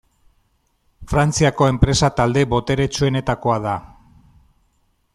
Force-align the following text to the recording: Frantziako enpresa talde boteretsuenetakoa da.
Frantziako 1.11 1.67
enpresa 1.73 2.11
talde 2.21 2.45
boteretsuenetakoa 2.55 3.59
da. 3.71 3.79